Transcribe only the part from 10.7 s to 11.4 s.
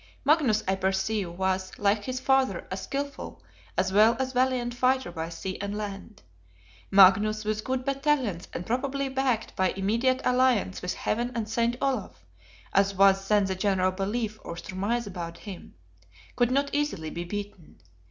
with Heaven